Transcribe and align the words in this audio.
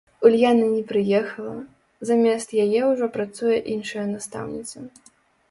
Ульяна 0.27 0.69
не 0.75 0.79
прыехала, 0.91 1.51
замест 2.11 2.57
яе 2.65 2.81
ўжо 2.91 3.11
працуе 3.19 3.57
іншая 3.77 4.05
настаўніца. 4.17 4.77